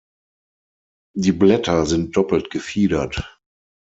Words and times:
Die 1.15 1.31
Blätter 1.31 1.85
sind 1.85 2.17
doppelt 2.17 2.49
gefiedert. 2.49 3.39